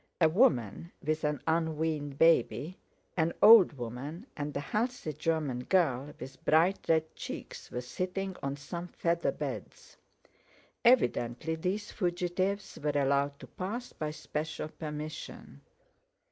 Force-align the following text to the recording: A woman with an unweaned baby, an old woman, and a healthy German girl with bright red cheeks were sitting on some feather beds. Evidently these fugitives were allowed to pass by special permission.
A 0.19 0.27
woman 0.27 0.91
with 1.05 1.23
an 1.23 1.43
unweaned 1.45 2.17
baby, 2.17 2.79
an 3.15 3.33
old 3.39 3.73
woman, 3.73 4.25
and 4.35 4.57
a 4.57 4.59
healthy 4.59 5.13
German 5.13 5.59
girl 5.65 6.11
with 6.19 6.43
bright 6.43 6.79
red 6.89 7.13
cheeks 7.15 7.69
were 7.69 7.81
sitting 7.81 8.35
on 8.41 8.57
some 8.57 8.87
feather 8.87 9.31
beds. 9.31 9.97
Evidently 10.83 11.53
these 11.53 11.91
fugitives 11.91 12.79
were 12.81 12.93
allowed 12.99 13.37
to 13.41 13.45
pass 13.45 13.93
by 13.93 14.09
special 14.09 14.69
permission. 14.69 15.61